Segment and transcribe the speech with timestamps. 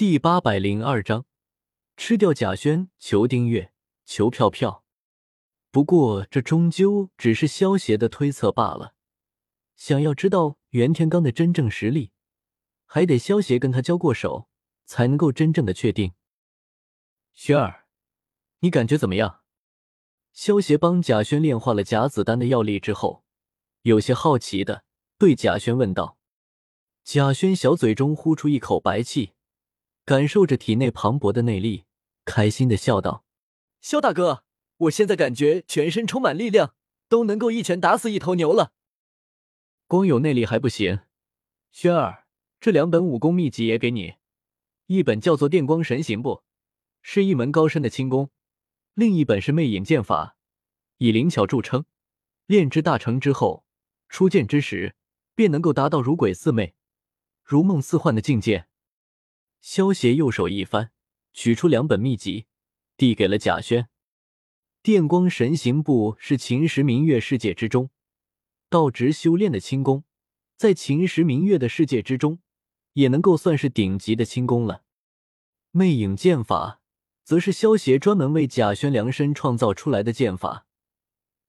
[0.00, 1.26] 第八百零二章，
[1.94, 3.74] 吃掉贾轩，求订阅，
[4.06, 4.82] 求票票。
[5.70, 8.94] 不过这终究只是萧协的推测罢了。
[9.76, 12.12] 想要知道袁天罡的真正实力，
[12.86, 14.48] 还得萧协跟他交过手，
[14.86, 16.14] 才能够真正的确定。
[17.34, 17.84] 轩儿，
[18.60, 19.42] 你感觉怎么样？
[20.32, 23.22] 萧协帮贾轩炼化了假子丹的药力之后，
[23.82, 24.82] 有些好奇的
[25.18, 26.16] 对贾轩问道。
[27.04, 29.34] 贾轩小嘴中呼出一口白气。
[30.10, 31.84] 感受着体内磅礴的内力，
[32.24, 33.24] 开心的笑道
[33.80, 34.42] ：“萧大哥，
[34.78, 36.74] 我现在感觉全身充满力量，
[37.08, 38.72] 都能够一拳打死一头牛了。
[39.86, 40.98] 光有内力还不行，
[41.70, 42.24] 轩儿，
[42.58, 44.14] 这两本武功秘籍也给你，
[44.86, 46.42] 一本叫做电光神行步，
[47.02, 48.30] 是一门高深的轻功；
[48.94, 50.36] 另一本是魅影剑法，
[50.98, 51.84] 以灵巧著称。
[52.46, 53.64] 炼制大成之后，
[54.08, 54.96] 出剑之时
[55.36, 56.74] 便能够达到如鬼似魅、
[57.44, 58.66] 如梦似幻的境界。”
[59.60, 60.90] 萧协右手一翻，
[61.32, 62.46] 取出两本秘籍，
[62.96, 63.88] 递给了贾轩。
[64.82, 67.90] 电光神行步是秦时明月世界之中
[68.70, 70.04] 道直修炼的轻功，
[70.56, 72.40] 在秦时明月的世界之中，
[72.94, 74.84] 也能够算是顶级的轻功了。
[75.72, 76.80] 魅影剑法，
[77.22, 80.66] 则是萧协专门为贾轩量身创造出来的剑法。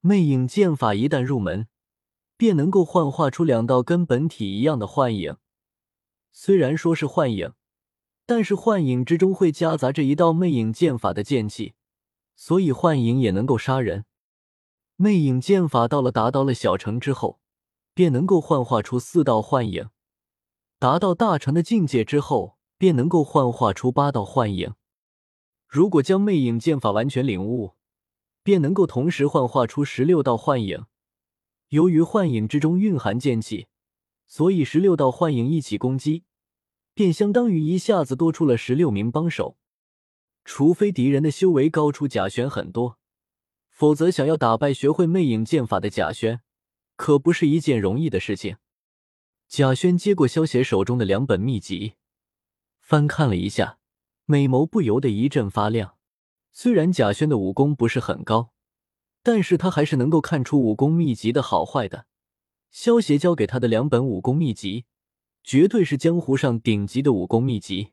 [0.00, 1.68] 魅影剑法一旦入门，
[2.36, 5.36] 便能够幻化出两道跟本体一样的幻影。
[6.32, 7.52] 虽然说是幻影。
[8.30, 11.74] 但是幻影之中会夹杂着一道魅影剑法的剑气，
[12.36, 14.04] 所以幻影也能够杀人。
[14.94, 17.40] 魅影剑法到了达到了小成之后，
[17.92, 19.86] 便能够幻化出四道幻影；
[20.78, 24.74] 达到大成的境界之后，便能够幻化出八道幻影。
[25.66, 27.74] 如果将魅影剑法完全领悟，
[28.44, 30.86] 便能够同时幻化出十六道幻影。
[31.70, 33.66] 由于幻影之中蕴含剑气，
[34.28, 36.22] 所以十六道幻影一起攻击。
[37.00, 39.56] 便相当于一下子多出了十六名帮手，
[40.44, 42.98] 除非敌人的修为高出贾轩很多，
[43.70, 46.42] 否则想要打败学会魅影剑法的贾轩，
[46.96, 48.58] 可不是一件容易的事情。
[49.48, 51.94] 贾轩接过萧协手中的两本秘籍，
[52.82, 53.78] 翻看了一下，
[54.26, 55.96] 美眸不由得一阵发亮。
[56.52, 58.52] 虽然贾轩的武功不是很高，
[59.22, 62.04] 但是他还是能够看出武功秘籍的好坏的。
[62.70, 64.84] 萧协交给他的两本武功秘籍。
[65.42, 67.92] 绝对是江湖上顶级的武功秘籍，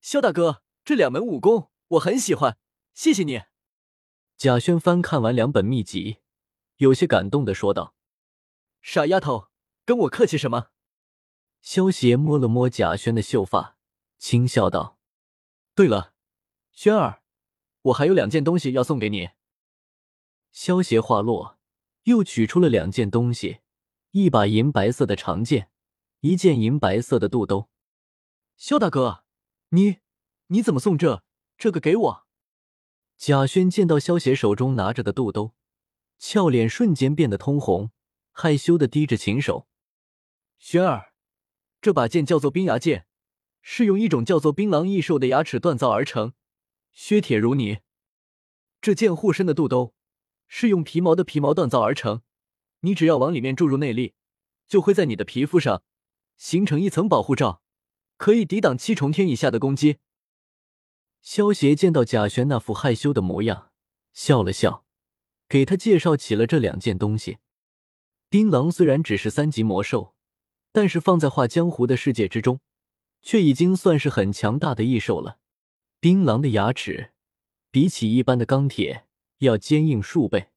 [0.00, 2.58] 萧大哥，这两门武功我很喜欢，
[2.94, 3.42] 谢谢你。
[4.36, 6.18] 贾轩翻看完两本秘籍，
[6.76, 7.94] 有些感动的说道
[8.82, 9.48] ：“傻丫头，
[9.84, 10.70] 跟我客气什么？”
[11.62, 13.78] 萧邪摸了摸贾轩的秀发，
[14.18, 14.98] 轻笑道
[15.74, 16.14] ：“对了，
[16.72, 17.22] 轩儿，
[17.82, 19.30] 我还有两件东西要送给你。”
[20.50, 21.58] 萧邪话落，
[22.04, 23.60] 又取出了两件东西，
[24.10, 25.70] 一把银白色的长剑。
[26.24, 27.68] 一件银白色的肚兜，
[28.56, 29.24] 萧大哥，
[29.68, 29.98] 你
[30.46, 31.22] 你怎么送这
[31.58, 32.26] 这个给我？
[33.18, 35.54] 贾轩见到萧邪手中拿着的肚兜，
[36.18, 37.90] 俏脸瞬间变得通红，
[38.32, 39.68] 害羞的低着琴手。
[40.56, 41.12] 轩儿，
[41.82, 43.06] 这把剑叫做冰牙剑，
[43.60, 46.32] 是用一种叫做槟榔异兽的牙齿锻造而成，
[46.94, 47.80] 削铁如泥。
[48.80, 49.92] 这剑护身的肚兜
[50.48, 52.22] 是用皮毛的皮毛锻造而成，
[52.80, 54.14] 你只要往里面注入内力，
[54.66, 55.82] 就会在你的皮肤上。
[56.36, 57.62] 形成一层保护罩，
[58.16, 59.98] 可以抵挡七重天以下的攻击。
[61.20, 63.70] 萧邪见到贾玄那副害羞的模样，
[64.12, 64.84] 笑了笑，
[65.48, 67.38] 给他介绍起了这两件东西。
[68.28, 70.14] 槟榔虽然只是三级魔兽，
[70.72, 72.60] 但是放在画江湖的世界之中，
[73.22, 75.38] 却已经算是很强大的异兽了。
[76.00, 77.12] 槟榔的牙齿
[77.70, 79.06] 比起一般的钢铁
[79.38, 80.50] 要坚硬数倍，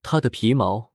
[0.00, 0.92] 它的皮毛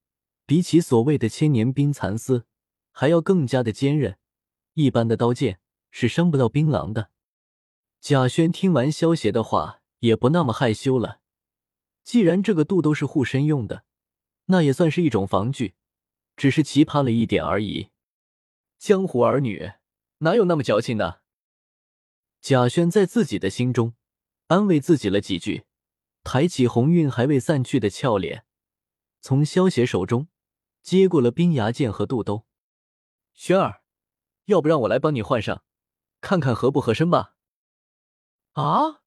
[0.48, 2.48] 比起所谓的千年冰蚕丝
[2.92, 4.18] 还要更加的坚韧。
[4.74, 5.60] 一般的刀剑
[5.90, 7.10] 是伤不到槟榔的。
[8.00, 11.20] 贾轩听完萧邪的话，也不那么害羞了。
[12.04, 13.84] 既然这个肚兜是护身用的，
[14.46, 15.76] 那也算是一种防具，
[16.36, 17.90] 只是奇葩了一点而已。
[18.80, 19.74] 江湖儿女
[20.20, 21.22] 哪有那么矫情的？
[22.42, 23.94] 贾轩在自己的心中
[24.48, 25.66] 安慰自己了几句，
[26.24, 28.46] 抬起红晕还未散去的俏脸，
[29.20, 30.28] 从萧邪手中
[30.82, 32.48] 接过了冰牙剑和肚兜。
[33.34, 33.81] 轩儿。
[34.52, 35.64] 要不让我来帮你换上，
[36.20, 37.36] 看看合不合身吧？
[38.52, 39.02] 啊！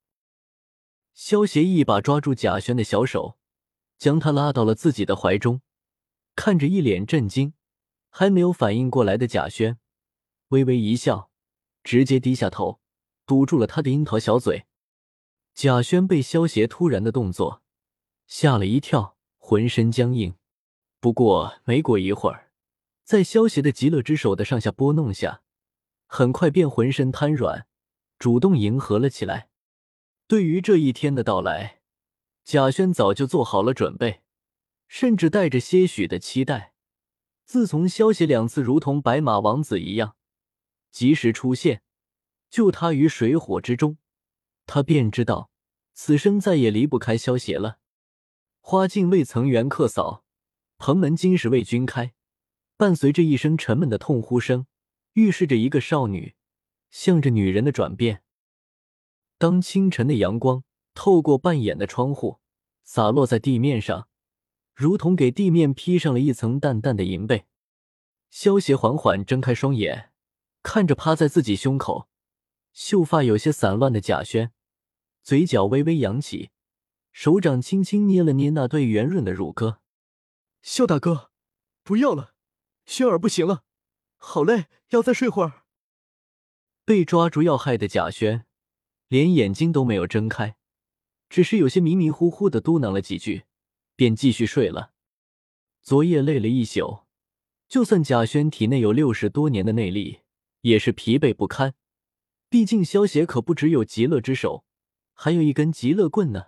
[1.12, 3.38] 萧协一把抓住贾轩的小手，
[3.98, 5.60] 将他拉到了自己的怀中，
[6.34, 7.52] 看着一脸震惊、
[8.08, 9.78] 还没有反应过来的贾轩，
[10.48, 11.30] 微微一笑，
[11.82, 12.80] 直接低下头，
[13.26, 14.64] 堵住了他的樱桃小嘴。
[15.52, 17.62] 贾轩被萧协突然的动作
[18.26, 20.34] 吓了一跳，浑身僵硬。
[20.98, 22.50] 不过没过一会儿。
[23.04, 25.42] 在萧协的极乐之手的上下拨弄下，
[26.06, 27.66] 很快便浑身瘫软，
[28.18, 29.50] 主动迎合了起来。
[30.26, 31.82] 对于这一天的到来，
[32.44, 34.22] 贾轩早就做好了准备，
[34.88, 36.72] 甚至带着些许的期待。
[37.44, 40.16] 自从萧协两次如同白马王子一样
[40.90, 41.82] 及时出现，
[42.48, 43.98] 救他于水火之中，
[44.64, 45.50] 他便知道
[45.92, 47.78] 此生再也离不开萧协了。
[48.62, 50.24] 花径未曾缘客扫，
[50.78, 52.14] 蓬门今始为君开。
[52.76, 54.66] 伴随着一声沉闷的痛呼声，
[55.12, 56.34] 预示着一个少女
[56.90, 58.22] 向着女人的转变。
[59.38, 62.38] 当清晨的阳光透过半掩的窗户
[62.82, 64.08] 洒落在地面上，
[64.74, 67.46] 如同给地面披上了一层淡淡的银被。
[68.30, 70.10] 萧协缓缓睁开双眼，
[70.62, 72.08] 看着趴在自己胸口、
[72.72, 74.52] 秀发有些散乱的贾轩，
[75.22, 76.50] 嘴角微微扬起，
[77.12, 79.80] 手掌轻轻捏了捏那对圆润的乳鸽。
[80.62, 81.30] 萧大哥，
[81.84, 82.33] 不要了，
[82.86, 83.64] 轩儿不行了，
[84.16, 85.64] 好累，要再睡会儿。
[86.84, 88.46] 被抓住要害的贾轩。
[89.08, 90.56] 连眼睛都没有睁开，
[91.28, 93.44] 只是有些迷迷糊糊的嘟囔了几句，
[93.94, 94.92] 便继续睡了。
[95.82, 97.04] 昨夜累了一宿，
[97.68, 100.22] 就算贾轩体内有六十多年的内力，
[100.62, 101.74] 也是疲惫不堪。
[102.48, 104.64] 毕竟萧协可不只有极乐之手，
[105.12, 106.46] 还有一根极乐棍呢。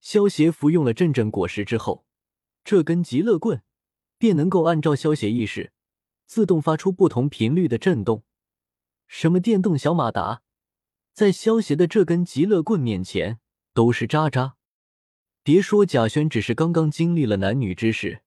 [0.00, 2.06] 萧协服用了阵阵果实之后，
[2.64, 3.62] 这根极乐棍
[4.18, 5.72] 便能够按照萧协意识，
[6.26, 8.24] 自动发出不同频率的震动，
[9.06, 10.42] 什么电动小马达。
[11.14, 13.40] 在萧协的这根极乐棍面前
[13.72, 14.56] 都是渣渣。
[15.42, 18.22] 别说贾轩只是刚刚经历了男女之事，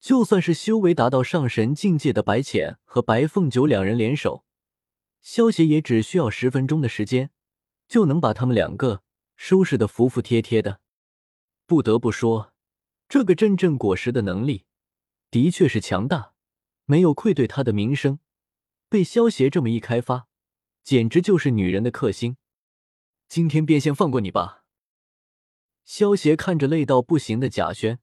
[0.00, 4.44] 就算是修为达到上神境界的白浅和白凤九两人联手，
[5.20, 7.30] 萧协也只需要十分钟的时间，
[7.86, 9.02] 就能把他们两个
[9.36, 10.80] 收拾的服服帖帖的。
[11.66, 12.52] 不得不说，
[13.08, 14.64] 这个阵阵果实的能力
[15.36, 16.32] 的确是强大，
[16.86, 18.20] 没有愧对他的名声。
[18.88, 20.28] 被萧协这么一开发。
[20.82, 22.38] 简直就是女人的克星，
[23.28, 24.64] 今天便先放过你吧。
[25.84, 27.98] 萧协看着累到不行的贾轩，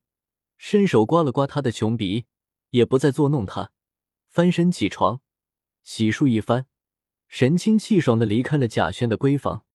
[0.58, 2.28] 伸手刮了刮他的穷鼻，
[2.70, 3.72] 也不再作弄他，
[4.28, 5.22] 翻身起床，
[5.84, 6.68] 洗漱一番，
[7.28, 9.66] 神清气爽的离开了贾轩的闺房。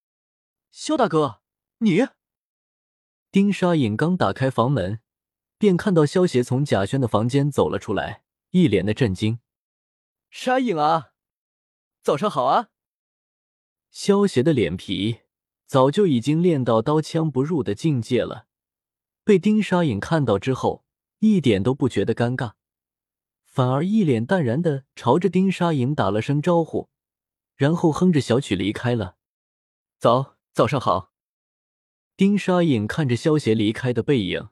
[0.70, 1.40] 萧大哥，
[1.78, 2.06] 你……
[3.32, 5.00] 丁沙隐刚打开房门，
[5.58, 9.40] 便看到萧协从贾轩的房间走了出来，一脸的震惊。
[10.30, 11.10] 沙影啊，
[12.00, 12.68] 早上好啊！
[13.90, 15.20] 萧协的脸皮
[15.66, 18.46] 早就已经练到刀枪不入的境界了，
[19.24, 20.84] 被丁沙影看到之后，
[21.18, 22.52] 一点都不觉得尴尬，
[23.44, 26.88] 反而一脸淡然的朝着丁沙影打了声招呼，
[27.56, 29.16] 然后哼着小曲离开了。
[29.98, 31.12] 早早上好。
[32.16, 34.48] 丁沙影看着萧协离开的背影，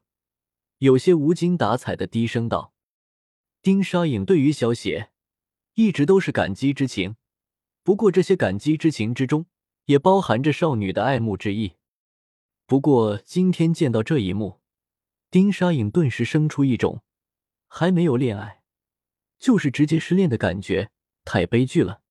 [0.78, 2.75] 有些无精打采的低声道
[3.62, 5.11] ：“丁沙影对于萧协
[5.75, 7.17] 一直都是感激之情。”
[7.82, 9.46] 不过，这些感激之情之中，
[9.84, 11.75] 也包含着少女的爱慕之意。
[12.67, 14.61] 不过，今天见到这一幕，
[15.31, 17.05] 丁沙影顿时生出一种
[17.69, 18.64] 还没有恋爱，
[19.38, 20.90] 就是直接失恋的感觉，
[21.25, 22.02] 太悲剧了。